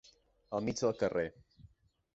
Al 0.59 0.65
mig 0.69 0.81
del 0.81 0.97
carrer. 1.05 1.27